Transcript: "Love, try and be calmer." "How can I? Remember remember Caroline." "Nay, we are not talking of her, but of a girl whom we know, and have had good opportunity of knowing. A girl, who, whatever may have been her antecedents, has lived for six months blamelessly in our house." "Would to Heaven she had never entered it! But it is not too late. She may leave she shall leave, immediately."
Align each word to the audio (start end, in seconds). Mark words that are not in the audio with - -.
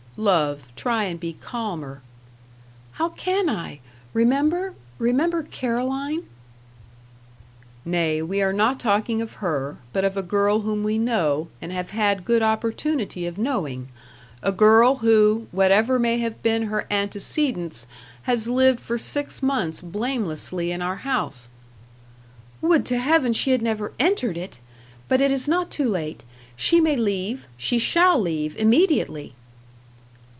"Love, 0.17 0.67
try 0.75 1.05
and 1.05 1.19
be 1.21 1.31
calmer." 1.31 2.01
"How 2.91 3.07
can 3.09 3.49
I? 3.49 3.79
Remember 4.13 4.75
remember 4.99 5.41
Caroline." 5.41 6.23
"Nay, 7.85 8.21
we 8.21 8.41
are 8.41 8.51
not 8.51 8.77
talking 8.77 9.21
of 9.21 9.35
her, 9.35 9.77
but 9.93 10.03
of 10.03 10.17
a 10.17 10.21
girl 10.21 10.61
whom 10.61 10.83
we 10.83 10.97
know, 10.97 11.47
and 11.61 11.71
have 11.71 11.91
had 11.91 12.25
good 12.25 12.43
opportunity 12.43 13.25
of 13.25 13.37
knowing. 13.37 13.87
A 14.43 14.51
girl, 14.51 14.95
who, 14.97 15.47
whatever 15.53 15.97
may 15.97 16.17
have 16.19 16.43
been 16.43 16.63
her 16.63 16.85
antecedents, 16.91 17.87
has 18.23 18.49
lived 18.49 18.81
for 18.81 18.97
six 18.97 19.41
months 19.41 19.81
blamelessly 19.81 20.71
in 20.73 20.81
our 20.81 20.97
house." 20.97 21.47
"Would 22.61 22.85
to 22.87 22.99
Heaven 22.99 23.31
she 23.31 23.51
had 23.51 23.61
never 23.61 23.93
entered 23.97 24.35
it! 24.37 24.59
But 25.07 25.21
it 25.21 25.31
is 25.31 25.47
not 25.47 25.71
too 25.71 25.87
late. 25.87 26.25
She 26.57 26.81
may 26.81 26.97
leave 26.97 27.47
she 27.55 27.79
shall 27.79 28.19
leave, 28.19 28.57
immediately." 28.57 29.35